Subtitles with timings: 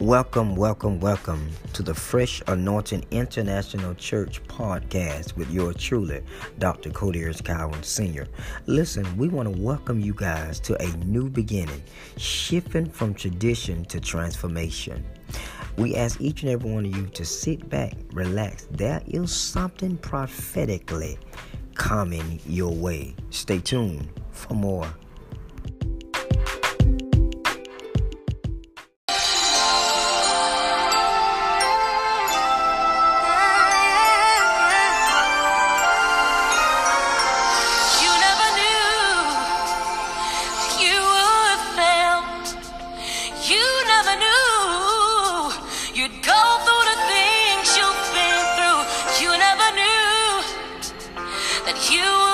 [0.00, 6.22] Welcome, welcome, welcome to the Fresh Anointing International Church podcast with your truly,
[6.60, 6.90] Dr.
[6.90, 8.28] Codiers Cowan Sr.
[8.66, 11.82] Listen, we want to welcome you guys to a new beginning,
[12.16, 15.04] shifting from tradition to transformation.
[15.76, 18.68] We ask each and every one of you to sit back, relax.
[18.70, 21.18] There is something prophetically
[21.74, 23.16] coming your way.
[23.30, 24.94] Stay tuned for more.
[51.90, 52.27] you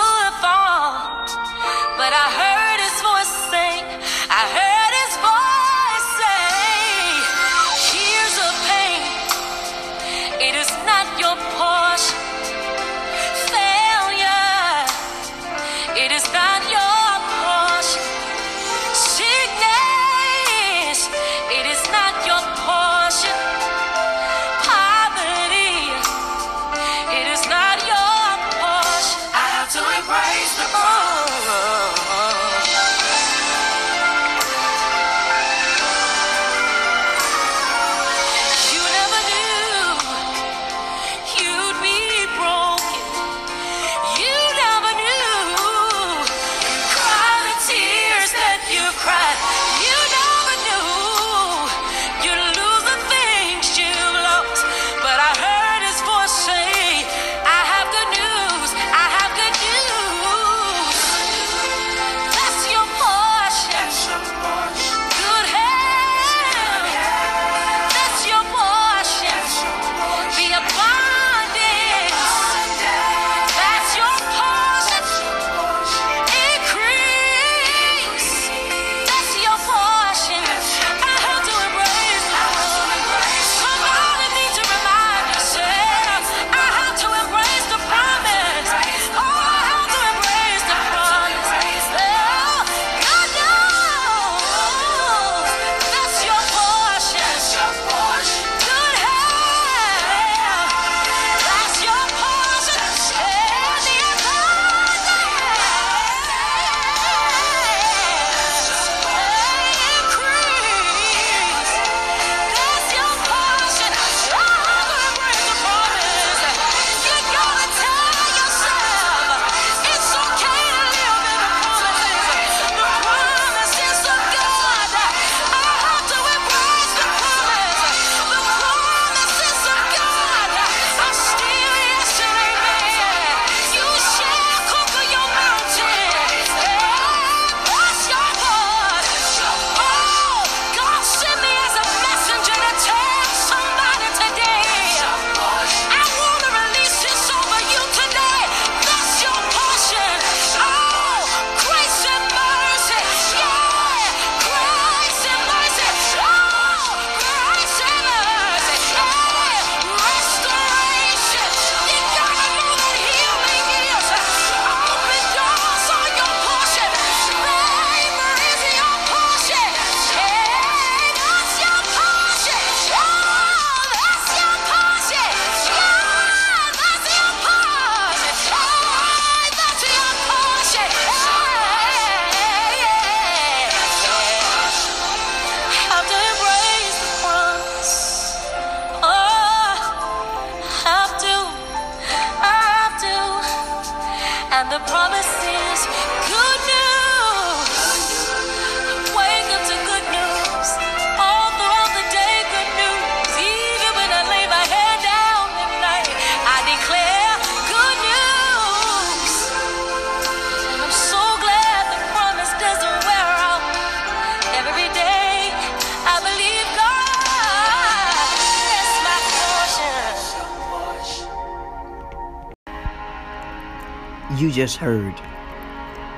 [224.39, 225.15] You just heard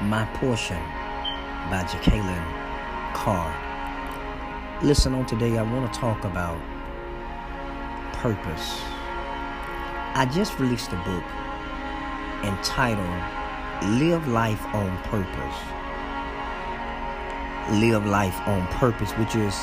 [0.00, 0.82] My Portion
[1.68, 2.46] by Jacqueline
[3.12, 3.52] Carr.
[4.82, 6.58] Listen on today, I want to talk about
[8.14, 8.80] purpose.
[10.14, 11.24] I just released a book
[12.42, 13.06] entitled
[14.00, 15.58] Live Life on Purpose.
[17.82, 19.54] Live Life on Purpose, which is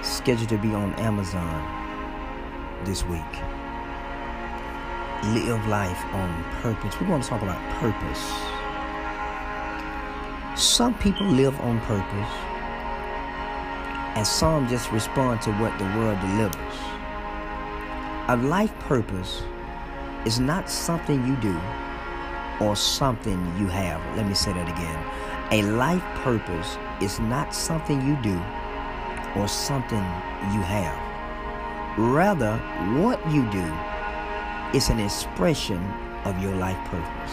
[0.00, 1.60] scheduled to be on Amazon
[2.86, 3.53] this week.
[5.32, 7.00] Live life on purpose.
[7.00, 8.20] We want to talk about purpose.
[10.54, 12.30] Some people live on purpose,
[14.16, 16.76] and some just respond to what the world delivers.
[18.28, 19.42] A life purpose
[20.26, 21.58] is not something you do
[22.60, 24.02] or something you have.
[24.18, 25.04] Let me say that again.
[25.52, 28.38] A life purpose is not something you do
[29.40, 30.04] or something
[30.52, 30.98] you have.
[31.98, 32.58] Rather,
[33.00, 33.72] what you do
[34.74, 35.82] is an expression
[36.24, 37.32] of your life purpose.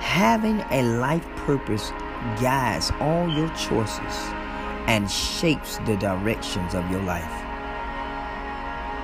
[0.00, 1.90] Having a life purpose
[2.40, 4.32] guides all your choices
[4.86, 7.30] and shapes the directions of your life.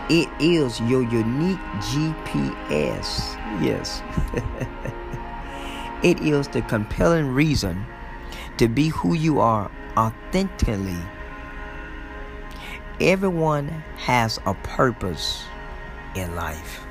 [0.08, 3.36] It is your unique GPS.
[3.62, 4.02] Yes.
[6.02, 7.84] it is the compelling reason
[8.56, 10.98] to be who you are authentically.
[13.00, 13.68] Everyone
[13.98, 15.44] has a purpose
[16.14, 16.86] in life.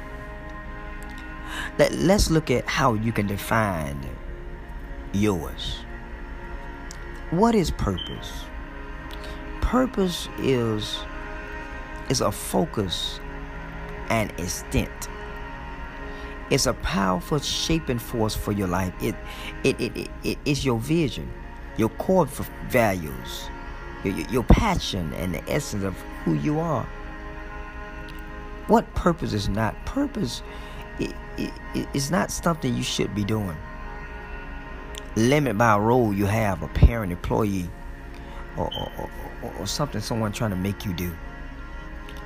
[1.80, 3.98] Let, let's look at how you can define
[5.14, 5.78] yours.
[7.32, 8.44] What is purpose?
[9.62, 10.98] Purpose is
[12.10, 13.22] is a focus
[14.10, 15.08] and extent.
[16.50, 18.94] It's a powerful shaping force for your life.
[19.02, 19.16] It
[19.64, 21.32] it it, it, it is your vision,
[21.78, 22.26] your core
[22.68, 23.50] values,
[24.04, 26.88] your, your passion and the essence of who you are.
[28.68, 29.76] What purpose is not?
[29.86, 30.44] Purpose
[31.00, 31.16] it,
[31.76, 33.56] it, it's not something you should be doing.
[35.16, 37.70] Limit by role you have, a parent, employee,
[38.58, 39.10] or, or,
[39.44, 41.16] or, or something someone trying to make you do.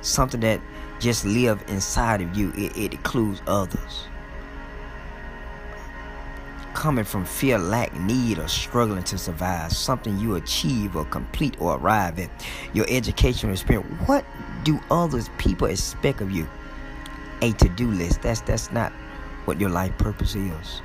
[0.02, 0.60] Something that
[1.00, 2.52] just live inside of you.
[2.56, 4.06] It, it includes others.
[6.74, 9.72] Coming from fear, lack, need, or struggling to survive.
[9.72, 12.30] Something you achieve or complete or arrive at.
[12.72, 13.86] Your educational experience.
[14.06, 14.24] What
[14.64, 16.48] do others, people expect of you?
[17.44, 18.22] A to-do list.
[18.22, 18.90] That's that's not
[19.44, 20.82] what your life purpose is.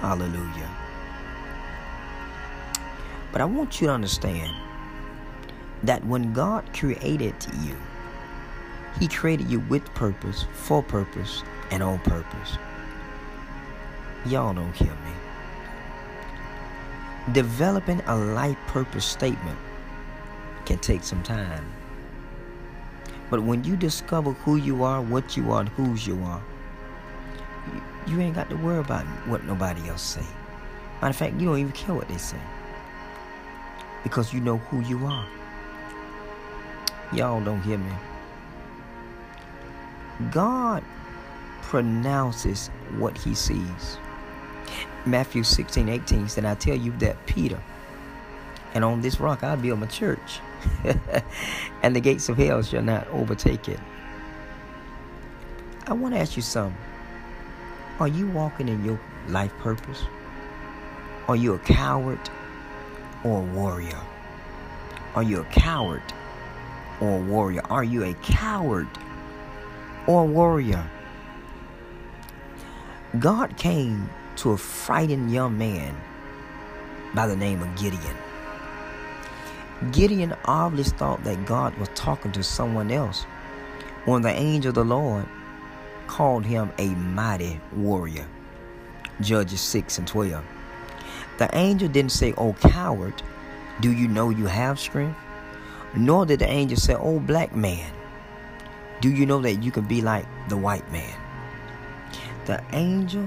[0.00, 0.70] Hallelujah.
[3.32, 4.54] But I want you to understand
[5.82, 7.76] that when God created you,
[9.00, 11.42] He created you with purpose, for purpose,
[11.72, 12.56] and on purpose.
[14.26, 15.12] Y'all don't hear me.
[17.32, 19.58] Developing a life purpose statement
[20.64, 21.64] can take some time.
[23.30, 26.42] But when you discover who you are, what you are, and whose you are,
[28.06, 30.24] you, ain't got to worry about what nobody else say.
[31.02, 32.40] Matter of fact, you don't even care what they say.
[34.02, 35.26] Because you know who you are.
[37.12, 37.92] Y'all don't hear me.
[40.30, 40.82] God
[41.62, 43.98] pronounces what he sees.
[45.04, 47.60] Matthew 16, 18 said, I tell you that Peter,
[48.74, 50.40] and on this rock I'll build my church.
[51.82, 53.80] and the gates of hell shall not overtake it.
[55.86, 56.76] I want to ask you something.
[58.00, 60.04] Are you walking in your life purpose?
[61.26, 62.20] Are you a coward
[63.24, 64.00] or a warrior?
[65.14, 66.02] Are you a coward
[67.00, 67.62] or a warrior?
[67.70, 68.88] Are you a coward
[70.06, 70.88] or a warrior?
[73.18, 75.96] God came to a frightened young man
[77.14, 78.16] by the name of Gideon.
[79.92, 83.22] Gideon obviously thought that God was talking to someone else
[84.04, 85.26] when the angel of the Lord
[86.08, 88.26] called him a mighty warrior.
[89.20, 90.44] Judges 6 and 12.
[91.38, 93.22] The angel didn't say, Oh, coward,
[93.80, 95.18] do you know you have strength?
[95.94, 97.92] Nor did the angel say, Oh, black man,
[99.00, 101.14] do you know that you can be like the white man?
[102.46, 103.26] The angel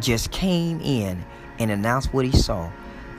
[0.00, 1.24] just came in
[1.60, 2.70] and announced what he saw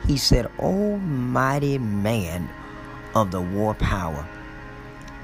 [0.06, 2.48] he said, O mighty man
[3.14, 4.26] of the war power.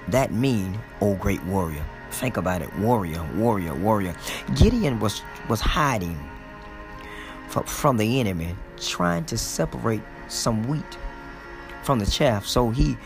[0.09, 1.85] That mean, O great warrior.
[2.11, 2.77] Think about it.
[2.79, 4.15] Warrior, warrior, warrior.
[4.57, 6.19] Gideon was, was hiding
[7.49, 10.99] from, from the enemy, trying to separate some wheat
[11.83, 12.97] from the chaff so he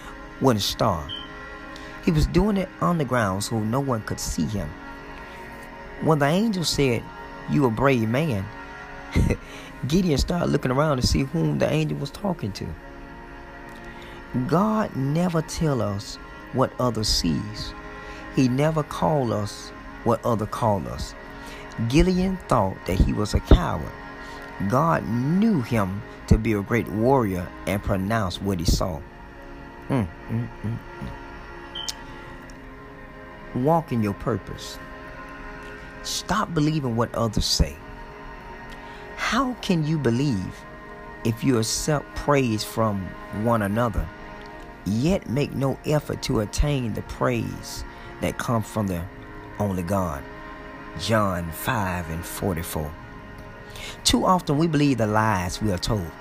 [0.41, 1.11] wouldn't starve.
[2.05, 4.69] He was doing it on the ground so no one could see him.
[6.03, 7.03] When the angel said,
[7.51, 8.45] You a brave man,
[9.89, 12.67] Gideon started looking around to see whom the angel was talking to.
[14.47, 16.17] God never tell us
[16.53, 17.75] what others sees.
[18.35, 19.71] He never call us
[20.05, 21.15] what other call us.
[21.89, 23.93] Gideon thought that he was a coward.
[24.69, 29.01] God knew him to be a great warrior and pronounced what he saw.
[29.89, 30.79] Mm, mm, mm,
[33.55, 33.63] mm.
[33.63, 34.79] Walk in your purpose.
[36.03, 37.77] Stop believing what others say.
[39.35, 40.65] How can you believe
[41.25, 43.05] if you accept praise from
[43.43, 44.07] one another
[44.87, 47.83] yet make no effort to attain the praise
[48.21, 49.03] that comes from the
[49.59, 50.23] only God.
[51.01, 52.93] John 5 and 44.
[54.05, 56.13] Too often we believe the lies we are told.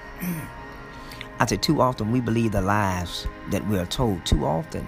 [1.40, 4.26] I said, too often we believe the lies that we are told.
[4.26, 4.88] Too often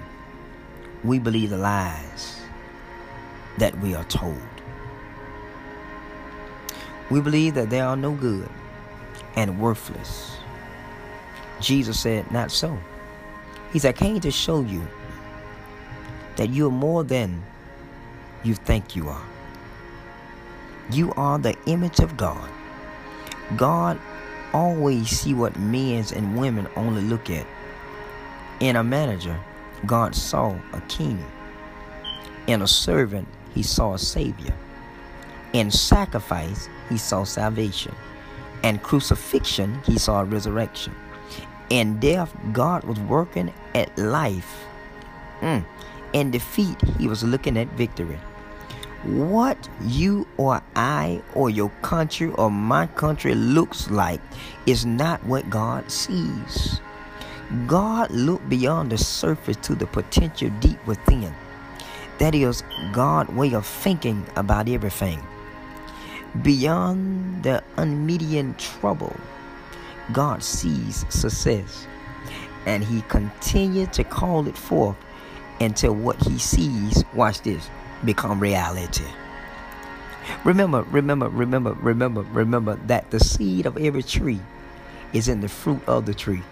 [1.03, 2.41] we believe the lies
[3.59, 4.54] that we are told.
[7.09, 8.49] We believe that they are no good
[9.35, 10.37] and worthless.
[11.59, 12.77] Jesus said, Not so.
[13.71, 14.85] He said, I came to show you
[16.35, 17.43] that you are more than
[18.43, 19.25] you think you are.
[20.91, 22.49] You are the image of God.
[23.55, 23.99] God
[24.53, 27.45] always see what men and women only look at.
[28.59, 29.37] In a manager,
[29.85, 31.23] God saw a king.
[32.47, 34.53] In a servant, he saw a savior.
[35.55, 37.95] In sacrifice, he saw salvation.
[38.61, 40.93] And crucifixion, he saw resurrection.
[41.69, 44.65] In death, God was working at life.
[45.39, 45.63] Mm.
[46.11, 48.19] In defeat, he was looking at victory.
[49.05, 54.19] What you or I or your country or my country looks like
[54.65, 56.81] is not what God sees.
[57.65, 61.33] God looked beyond the surface to the potential deep within.
[62.17, 65.25] That is God's way of thinking about everything.
[66.41, 69.15] Beyond the unmediated trouble,
[70.11, 71.87] God sees success.
[72.65, 74.97] And he continued to call it forth
[75.61, 77.69] until what he sees, watch this,
[78.03, 79.05] become reality.
[80.43, 84.41] Remember, remember, remember, remember, remember that the seed of every tree
[85.13, 86.43] is in the fruit of the tree.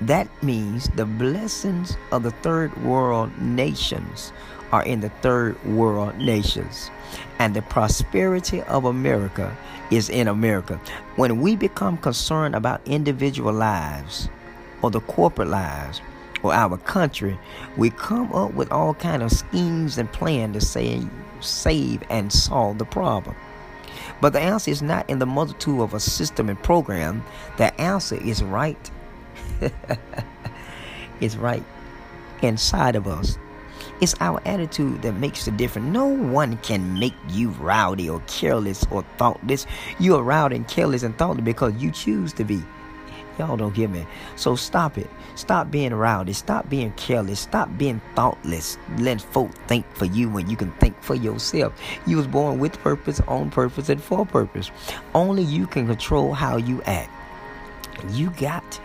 [0.00, 4.32] That means the blessings of the third world nations
[4.72, 6.90] are in the third world nations.
[7.38, 9.56] And the prosperity of America
[9.90, 10.80] is in America.
[11.16, 14.28] When we become concerned about individual lives
[14.82, 16.00] or the corporate lives
[16.42, 17.38] or our country,
[17.76, 21.02] we come up with all kind of schemes and plans to say,
[21.40, 23.34] save and solve the problem.
[24.20, 27.24] But the answer is not in the multitude of a system and program.
[27.56, 28.90] The answer is right.
[31.20, 31.62] it's right
[32.42, 33.38] inside of us.
[34.00, 35.88] It's our attitude that makes the difference.
[35.88, 39.66] No one can make you rowdy or careless or thoughtless.
[39.98, 42.62] You are rowdy and careless and thoughtless because you choose to be.
[43.38, 44.04] Y'all don't get me.
[44.36, 45.08] So stop it.
[45.36, 46.32] Stop being rowdy.
[46.32, 47.38] Stop being careless.
[47.40, 48.78] Stop being thoughtless.
[48.98, 51.72] Let folk think for you when you can think for yourself.
[52.06, 54.72] You was born with purpose, on purpose, and for purpose.
[55.14, 57.10] Only you can control how you act.
[58.10, 58.80] You got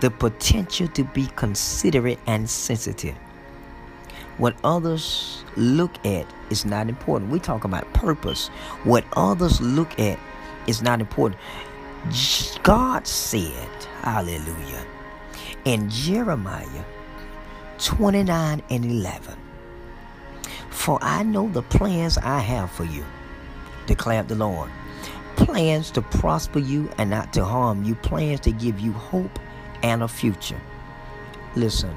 [0.00, 3.16] the potential to be considerate and sensitive.
[4.38, 7.30] What others look at is not important.
[7.30, 8.48] We talk about purpose.
[8.84, 10.18] What others look at
[10.66, 11.40] is not important.
[12.62, 13.68] God said,
[14.02, 14.86] hallelujah,
[15.64, 16.84] in Jeremiah
[17.78, 19.36] 29 and 11,
[20.70, 23.04] For I know the plans I have for you,
[23.86, 24.70] declared the Lord.
[25.36, 29.38] Plans to prosper you and not to harm you, plans to give you hope
[29.82, 30.60] and a future.
[31.54, 31.96] Listen,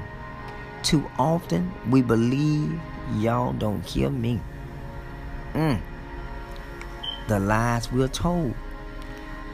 [0.82, 2.80] too often we believe
[3.16, 4.40] y'all don't hear me.
[5.54, 5.80] Mm.
[7.28, 8.54] The lies we're told.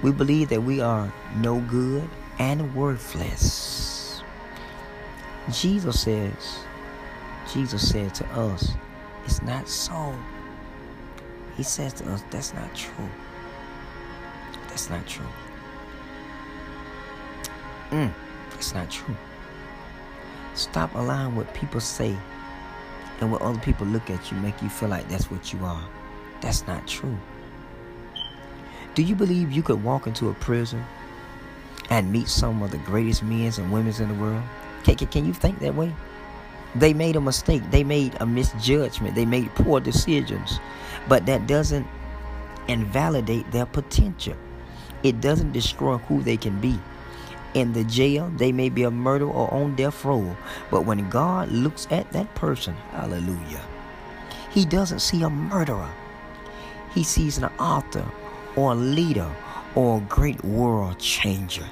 [0.03, 2.09] We believe that we are no good
[2.39, 4.23] and worthless.
[5.51, 6.59] Jesus says,
[7.53, 8.73] Jesus said to us,
[9.25, 10.15] it's not so.
[11.57, 13.09] He says to us, that's not true.
[14.69, 15.27] That's not true.
[17.91, 18.13] Mm,
[18.55, 19.17] it's not true.
[20.59, 22.17] Stop allowing what people say
[23.21, 25.89] and what other people look at you make you feel like that's what you are.
[26.41, 27.17] That's not true.
[28.97, 30.85] Do you believe you could walk into a prison
[31.91, 34.43] and meet some of the greatest men and women in the world?
[34.83, 35.95] Can, can, can you think that way?
[36.75, 37.63] They made a mistake.
[37.71, 39.15] They made a misjudgment.
[39.15, 40.59] They made poor decisions.
[41.09, 41.87] But that doesn't
[42.67, 44.35] invalidate their potential.
[45.05, 46.81] It doesn't destroy who they can be.
[47.55, 50.37] In the jail, they may be a murderer or on death row.
[50.71, 53.63] But when God looks at that person, hallelujah,
[54.51, 55.91] He doesn't see a murderer.
[56.95, 58.05] He sees an author
[58.57, 59.31] or a leader
[59.75, 61.67] or a great world changer.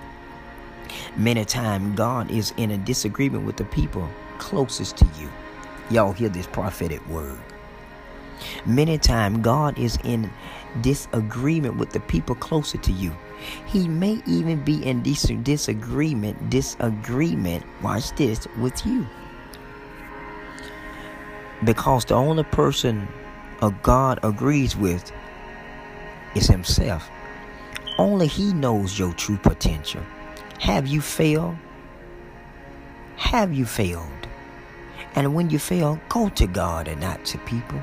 [1.16, 5.30] Many times, God is in a disagreement with the people closest to you.
[5.90, 7.38] Y'all hear this prophetic word.
[8.64, 10.30] Many times, God is in
[10.82, 13.16] disagreement with the people closer to you.
[13.66, 19.06] He may even be in dis- disagreement, disagreement, watch this, with you.
[21.64, 23.08] Because the only person
[23.62, 25.10] a God agrees with
[26.34, 27.08] is Himself.
[27.98, 30.02] Only He knows your true potential.
[30.60, 31.56] Have you failed?
[33.16, 34.10] Have you failed?
[35.14, 37.80] And when you fail, go to God and not to people.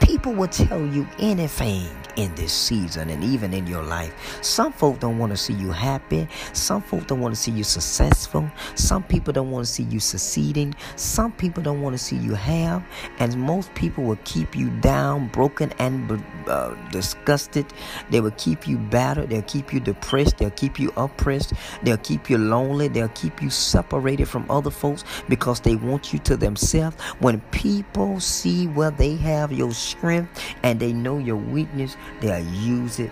[0.00, 4.38] People will tell you anything in this season and even in your life.
[4.42, 6.28] Some folk don't want to see you happy.
[6.52, 8.50] Some folk don't want to see you successful.
[8.74, 10.74] Some people don't want to see you succeeding.
[10.96, 12.82] Some people don't want to see you have.
[13.18, 17.66] And most people will keep you down, broken, and uh, disgusted.
[18.10, 19.30] They will keep you battered.
[19.30, 20.38] They'll keep you depressed.
[20.38, 21.52] They'll keep you oppressed.
[21.82, 22.88] They'll keep you lonely.
[22.88, 26.96] They'll keep you separated from other folks because they want you to themselves.
[27.20, 32.98] When people see where they have your strength and they know your weakness, they'll use
[32.98, 33.10] it.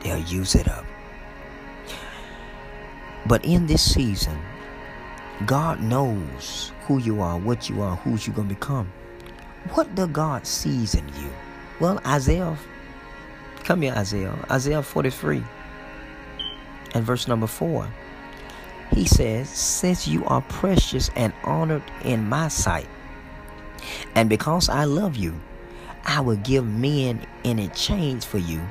[0.00, 0.84] They'll use it up.
[3.26, 4.38] But in this season,
[5.44, 8.90] God knows who you are, what you are, who you're going to become.
[9.74, 11.30] What does God sees in you?
[11.80, 12.56] Well, Isaiah,
[13.64, 15.42] come here, Isaiah, Isaiah 43
[16.94, 17.88] and verse number 4.
[18.92, 22.88] He says, Since you are precious and honored in my sight,
[24.14, 25.38] and because I love you,
[26.06, 28.62] I will give men in exchange for you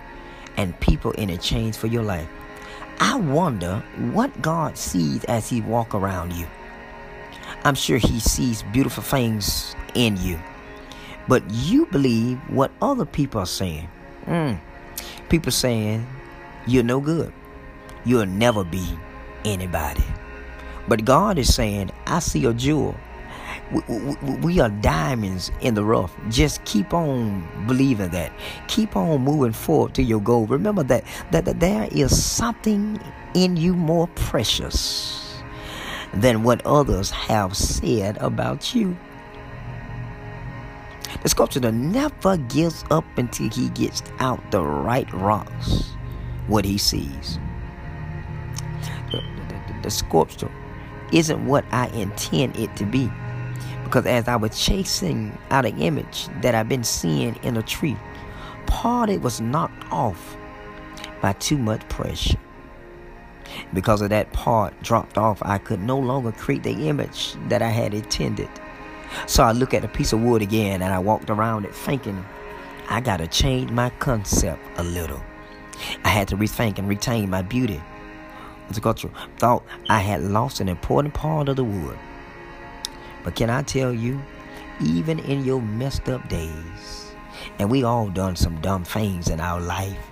[0.56, 2.28] and people in exchange for your life.
[3.00, 6.48] I wonder what God sees as He walk around you.
[7.66, 10.40] I'm sure He sees beautiful things in you,
[11.28, 13.90] but you believe what other people are saying.
[14.26, 14.58] Mm.
[15.28, 16.08] People saying
[16.66, 17.34] you're no good,
[18.06, 18.98] you'll never be
[19.44, 20.06] anybody.
[20.88, 22.96] But God is saying, I see a jewel
[23.72, 26.16] we, we, we, are diamonds in the rough.
[26.30, 28.32] Just keep on believing that.
[28.68, 30.46] Keep on moving forward to your goal.
[30.48, 33.00] Remember that, that, that there is something
[33.34, 35.42] in you more precious
[36.14, 38.98] than what others have said about you.
[41.24, 45.96] The sculptor never gives up until he gets out the right rocks,
[46.48, 47.40] what he sees.
[49.12, 50.52] The, the, the sculpture
[51.12, 53.10] isn't what I intend it to be.
[53.96, 57.96] Because as I was chasing out an image that I've been seeing in a tree,
[58.66, 60.36] part of it was knocked off
[61.22, 62.38] by too much pressure.
[63.74, 67.70] Because of that part dropped off, I could no longer create the image that I
[67.70, 68.50] had intended.
[69.28, 72.26] So I look at a piece of wood again and I walked around it thinking,
[72.90, 75.24] I gotta change my concept a little.
[76.04, 77.82] I had to rethink and retain my beauty.
[78.68, 79.06] Because
[79.38, 81.98] thought I had lost an important part of the wood.
[83.26, 84.22] But can I tell you,
[84.80, 87.16] even in your messed up days,
[87.58, 90.12] and we all done some dumb things in our life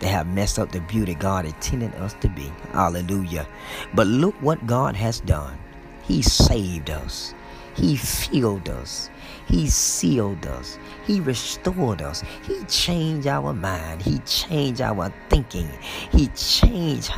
[0.00, 2.52] that have messed up the beauty God intended us to be.
[2.72, 3.48] Hallelujah.
[3.94, 5.56] But look what God has done.
[6.02, 7.32] He saved us.
[7.74, 9.10] He filled us.
[9.46, 10.78] He sealed us.
[11.06, 12.22] He restored us.
[12.46, 14.02] He changed our mind.
[14.02, 15.68] He changed our thinking.
[16.12, 17.08] He changed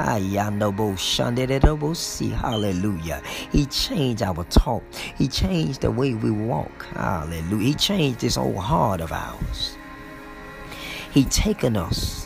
[1.95, 3.23] see hallelujah.
[3.53, 4.83] He changed our talk.
[5.17, 6.87] He changed the way we walk.
[6.87, 7.65] Hallelujah.
[7.65, 9.77] He changed this old heart of ours.
[11.13, 12.26] He taken us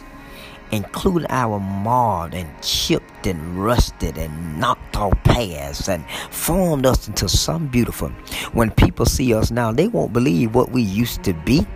[0.70, 7.28] including our marred and chipped and rusted and knocked off past and formed us into
[7.28, 8.08] something beautiful.
[8.52, 11.66] When people see us now, they won't believe what we used to be.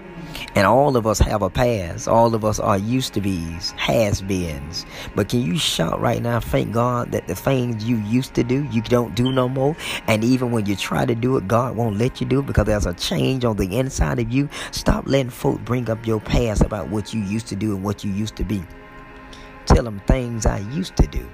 [0.56, 2.06] And all of us have a past.
[2.08, 4.86] All of us are used to be's, has beens.
[5.14, 8.64] But can you shout right now, thank God that the things you used to do,
[8.70, 9.76] you don't do no more.
[10.06, 12.66] And even when you try to do it, God won't let you do it because
[12.66, 14.48] there's a change on the inside of you.
[14.70, 18.04] Stop letting folk bring up your past about what you used to do and what
[18.04, 18.62] you used to be
[19.74, 21.28] tell them things I used to do.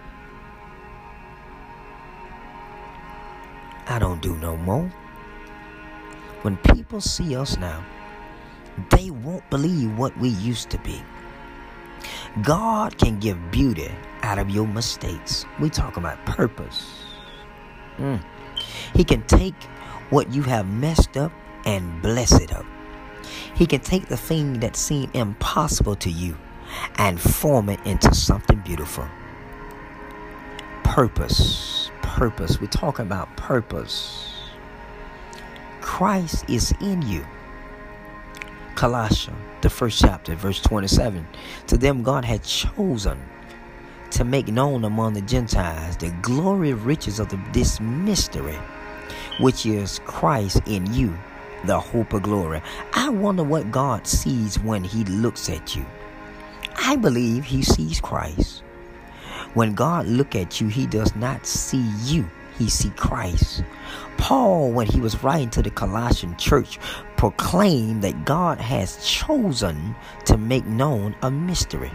[3.87, 4.91] I don't do no more.
[6.41, 7.85] When people see us now,
[8.91, 11.03] they won't believe what we used to be.
[12.43, 13.91] God can give beauty
[14.23, 15.45] out of your mistakes.
[15.59, 16.87] We talk about purpose.
[17.99, 18.25] Mm.
[18.95, 19.65] He can take
[20.09, 21.33] what you have messed up
[21.67, 22.65] and bless it up.
[23.55, 26.39] He can take the thing that seemed impossible to you
[26.97, 29.07] and form it into something beautiful.
[30.85, 31.91] Purpose.
[32.03, 32.61] Purpose.
[32.61, 34.35] We're talking about purpose.
[35.81, 37.25] Christ is in you.
[38.75, 41.27] Colossians, the first chapter, verse 27.
[41.69, 43.19] To them God had chosen
[44.11, 48.59] to make known among the Gentiles the glory riches of the, this mystery,
[49.39, 51.17] which is Christ in you,
[51.65, 52.63] the hope of glory.
[52.95, 55.85] I wonder what God sees when He looks at you.
[56.77, 58.63] I believe he sees Christ.
[59.55, 62.29] When God look at you, he does not see you.
[62.59, 63.65] He see Christ.
[64.17, 66.79] Paul, when he was writing to the Colossian church,
[67.17, 69.95] proclaimed that God has chosen
[70.27, 71.91] to make known a mystery.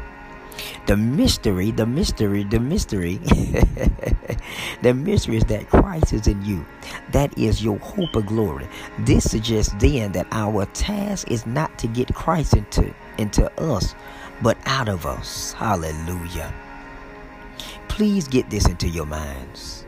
[0.87, 3.17] The mystery, the mystery, the mystery,
[4.81, 6.65] the mystery is that Christ is in you.
[7.11, 8.67] That is your hope of glory.
[8.99, 13.95] This suggests then that our task is not to get Christ into, into us,
[14.41, 15.53] but out of us.
[15.53, 16.53] Hallelujah.
[17.87, 19.85] Please get this into your minds.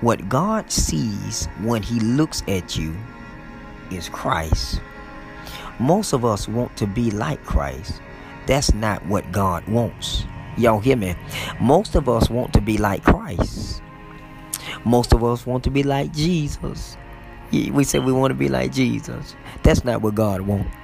[0.00, 2.96] What God sees when He looks at you
[3.90, 4.80] is Christ.
[5.78, 8.00] Most of us want to be like Christ.
[8.46, 10.24] That's not what God wants.
[10.56, 11.14] Y'all hear me?
[11.60, 13.80] Most of us want to be like Christ.
[14.84, 16.96] Most of us want to be like Jesus.
[17.52, 19.36] We say we want to be like Jesus.
[19.62, 20.74] That's not what God wants.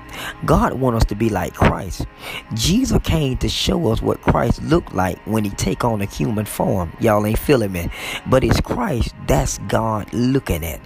[0.44, 2.06] God wants us to be like Christ.
[2.54, 6.44] Jesus came to show us what Christ looked like when he take on a human
[6.44, 6.92] form.
[7.00, 7.88] Y'all ain't feeling me.
[8.26, 10.80] But it's Christ that's God looking at.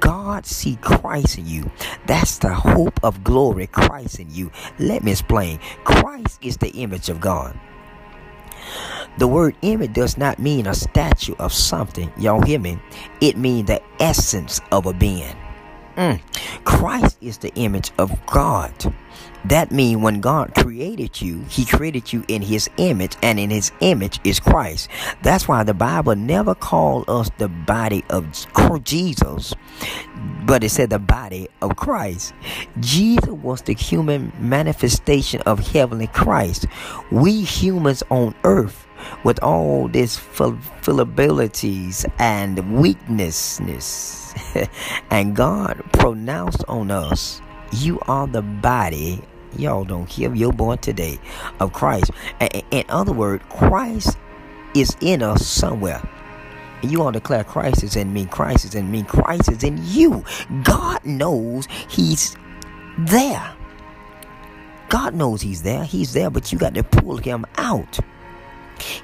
[0.00, 1.70] God see Christ in you.
[2.06, 4.50] That's the hope of glory, Christ in you.
[4.78, 5.58] Let me explain.
[5.84, 7.58] Christ is the image of God.
[9.18, 12.10] The word image does not mean a statue of something.
[12.16, 12.80] Y'all hear me?
[13.20, 15.36] It means the essence of a being.
[15.96, 16.20] Mm.
[16.64, 18.72] Christ is the image of God.
[19.44, 23.72] That means when God created you, He created you in His image, and in His
[23.80, 24.88] image is Christ.
[25.22, 28.46] That's why the Bible never called us the body of
[28.84, 29.52] Jesus,
[30.46, 32.32] but it said the body of Christ.
[32.80, 36.66] Jesus was the human manifestation of heavenly Christ.
[37.10, 38.86] We humans on earth
[39.24, 44.21] with all these fallibilities and weaknesses,
[45.10, 47.40] and God pronounced on us,
[47.72, 49.22] You are the body
[49.56, 50.34] y'all don't hear?
[50.34, 51.18] You're born today
[51.60, 52.10] of Christ.
[52.70, 54.18] In other words, Christ
[54.74, 56.02] is in us somewhere.
[56.82, 59.78] And you all declare Christ is in me, Christ is in me, Christ is in
[59.84, 60.24] you.
[60.64, 62.36] God knows He's
[62.98, 63.54] there.
[64.88, 65.84] God knows He's there.
[65.84, 67.98] He's there, but you got to pull Him out.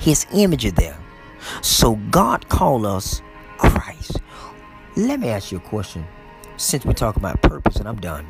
[0.00, 0.98] His image is there.
[1.62, 3.22] So God called us
[3.58, 4.18] Christ.
[4.98, 6.04] Let me ask you a question.
[6.56, 8.28] Since we talk about purpose, and I'm done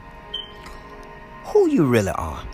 [1.45, 2.45] who you really are.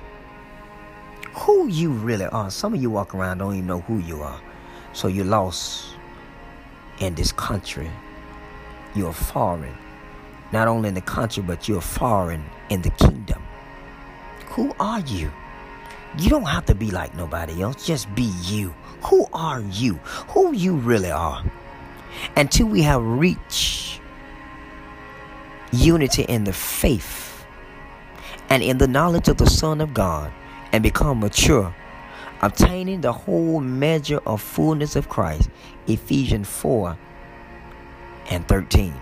[1.32, 2.48] Who you really are.
[2.48, 4.40] Some of you walk around don't even know who you are.
[4.92, 5.96] So you're lost
[7.00, 7.90] in this country.
[8.94, 9.76] You're foreign.
[10.52, 13.42] Not only in the country, but you're foreign in the kingdom.
[14.50, 15.28] Who are you?
[16.20, 17.84] You don't have to be like nobody else.
[17.84, 18.76] Just be you.
[19.10, 19.94] Who are you?
[20.28, 21.42] Who you really are.
[22.36, 23.93] Until we have reached
[25.74, 27.44] unity in the faith
[28.50, 30.32] and in the knowledge of the Son of God,
[30.72, 31.74] and become mature,
[32.42, 35.48] obtaining the whole measure of fullness of Christ.
[35.86, 36.96] Ephesians 4
[38.30, 38.94] and 13.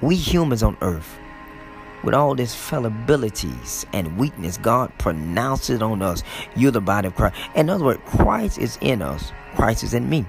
[0.00, 1.18] We humans on earth,
[2.04, 6.22] with all these fallibilities and weakness, God pronounces on us.
[6.54, 7.36] You're the body of Christ.
[7.56, 10.24] In other words, Christ is in us, Christ is in me.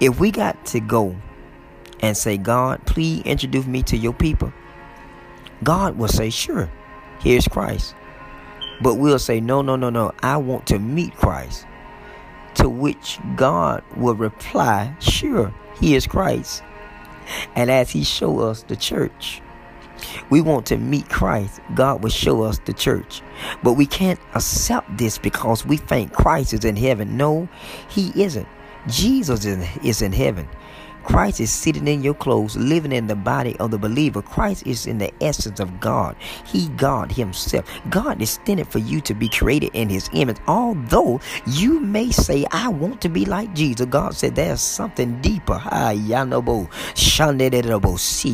[0.00, 1.14] If we got to go
[2.00, 4.52] and say, God, please introduce me to your people,
[5.62, 6.70] God will say, Sure.
[7.20, 7.94] Here's Christ.
[8.80, 10.12] But we'll say, No, no, no, no.
[10.22, 11.66] I want to meet Christ.
[12.54, 16.62] To which God will reply, Sure, he is Christ.
[17.54, 19.42] And as he show us the church,
[20.30, 21.60] we want to meet Christ.
[21.74, 23.22] God will show us the church.
[23.62, 27.16] But we can't accept this because we think Christ is in heaven.
[27.16, 27.48] No,
[27.88, 28.46] he isn't.
[28.86, 30.48] Jesus is in heaven.
[31.08, 34.20] Christ is sitting in your clothes, living in the body of the believer.
[34.20, 36.14] Christ is in the essence of God.
[36.44, 37.64] He, God Himself.
[37.88, 40.36] God intended for you to be created in His image.
[40.46, 45.58] Although you may say, I want to be like Jesus, God said there's something deeper.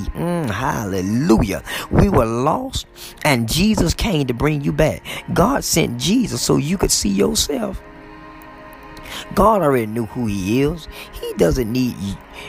[0.07, 1.63] Mm, hallelujah.
[1.93, 2.87] We were lost,
[3.25, 5.05] and Jesus came to bring you back.
[5.33, 7.81] God sent Jesus so you could see yourself.
[9.35, 10.89] God already knew who he is.
[11.13, 11.97] He doesn't need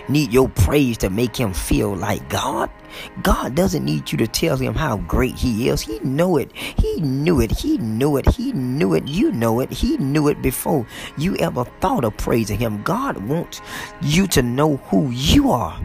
[0.10, 2.70] need your praise to make him feel like God.
[3.22, 5.82] God doesn't need you to tell him how great he is.
[5.82, 6.52] He know it.
[6.56, 7.52] He knew it.
[7.52, 8.28] He knew it.
[8.30, 9.08] He knew it.
[9.08, 9.72] You know it.
[9.72, 10.86] He knew it before
[11.18, 12.84] you ever thought of praising him.
[12.84, 13.62] God wants
[14.02, 15.80] you to know who you are.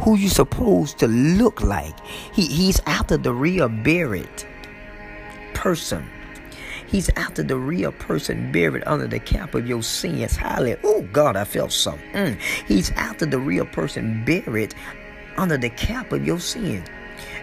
[0.00, 1.98] Who you supposed to look like.
[2.32, 4.44] He, he's after the real buried
[5.54, 6.08] person.
[6.92, 10.36] He's after the real person buried under the cap of your sins.
[10.36, 10.78] Hallelujah.
[10.84, 12.12] Oh, God, I felt something.
[12.12, 12.38] Mm.
[12.68, 14.74] He's after the real person buried
[15.38, 16.84] under the cap of your sin.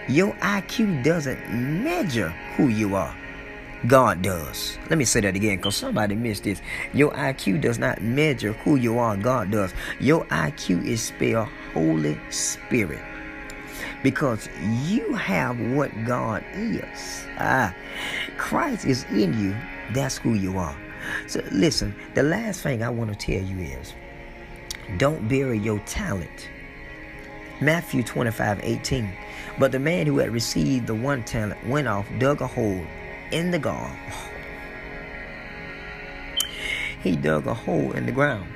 [0.07, 1.49] Your IQ doesn't
[1.83, 3.17] measure who you are.
[3.87, 4.77] God does.
[4.87, 6.61] Let me say that again because somebody missed this.
[6.93, 9.17] Your IQ does not measure who you are.
[9.17, 9.73] God does.
[9.99, 13.01] Your IQ is spelled Holy Spirit
[14.03, 14.49] because
[14.83, 17.25] you have what God is.
[17.37, 17.73] Ah,
[18.37, 19.55] Christ is in you.
[19.93, 20.75] That's who you are.
[21.27, 23.93] So listen, the last thing I want to tell you is
[24.97, 26.49] don't bury your talent.
[27.61, 29.11] Matthew 25, 18.
[29.57, 32.81] But the man who had received the one talent went off, dug a hole
[33.31, 33.97] in the ground.
[37.01, 38.51] He dug a hole in the ground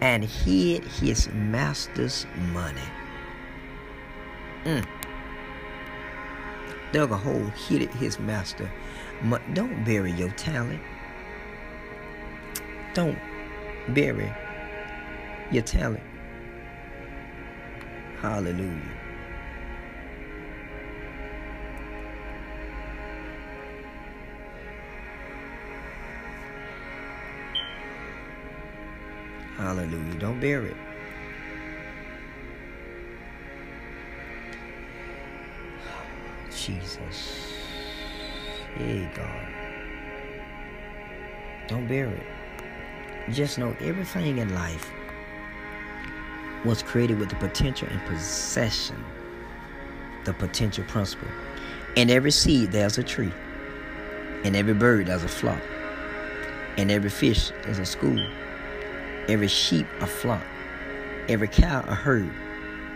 [0.00, 2.80] and hid his master's money.
[4.64, 4.86] Mm.
[6.92, 8.70] Dug a hole, hid it his master.
[9.52, 10.80] Don't bury your talent.
[12.94, 13.18] Don't
[13.88, 14.32] bury
[15.50, 16.02] your talent.
[18.20, 18.80] Hallelujah.
[29.56, 30.14] Hallelujah.
[30.18, 30.93] Don't bury it.
[36.64, 37.52] Jesus.
[38.74, 39.48] Hey, God.
[41.68, 42.26] Don't bear it.
[43.34, 44.90] Just know everything in life
[46.64, 48.96] was created with the potential and possession,
[50.24, 51.28] the potential principle.
[51.96, 53.32] In every seed, there's a tree.
[54.44, 55.60] In every bird, there's a flock.
[56.78, 58.26] In every fish, there's a school.
[59.28, 60.42] Every sheep, a flock.
[61.28, 62.32] Every cow, a herd.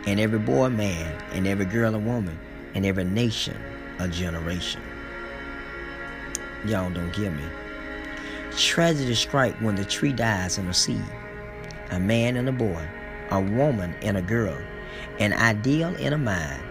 [0.06, 1.22] And every boy, a man.
[1.32, 2.38] And every girl, a woman.
[2.78, 3.56] And every nation,
[3.98, 4.80] a generation.
[6.64, 7.42] Y'all don't get me.
[8.56, 11.02] Tragedy strike when the tree dies in a seed.
[11.90, 12.86] A man and a boy,
[13.32, 14.56] a woman and a girl,
[15.18, 16.62] an ideal and a mind.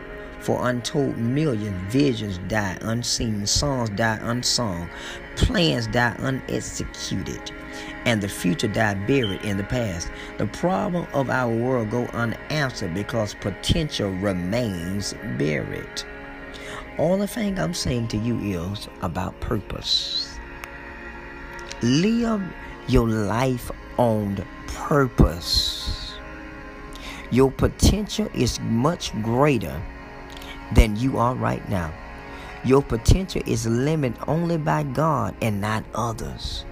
[0.47, 4.88] For untold millions, visions die unseen, songs die unsung,
[5.36, 7.51] plans die unexecuted,
[8.05, 10.10] and the future die buried in the past.
[10.38, 16.03] The problem of our world go unanswered because potential remains buried.
[16.97, 20.39] All the thing I'm saying to you is about purpose.
[21.81, 22.41] Live
[22.88, 26.13] your life on purpose.
[27.31, 29.83] Your potential is much greater
[30.73, 31.93] than you are right now.
[32.63, 36.65] Your potential is limited only by God and not others.